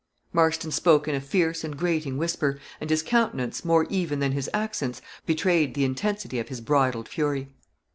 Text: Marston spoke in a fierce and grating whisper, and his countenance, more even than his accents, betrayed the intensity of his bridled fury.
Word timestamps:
Marston 0.33 0.71
spoke 0.71 1.07
in 1.07 1.13
a 1.13 1.21
fierce 1.21 1.63
and 1.63 1.77
grating 1.77 2.17
whisper, 2.17 2.59
and 2.79 2.89
his 2.89 3.03
countenance, 3.03 3.63
more 3.63 3.83
even 3.91 4.17
than 4.17 4.31
his 4.31 4.49
accents, 4.51 4.99
betrayed 5.27 5.75
the 5.75 5.85
intensity 5.85 6.39
of 6.39 6.49
his 6.49 6.59
bridled 6.59 7.07
fury. 7.07 7.49